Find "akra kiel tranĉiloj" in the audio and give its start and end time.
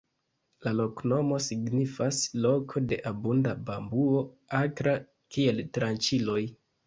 4.61-6.41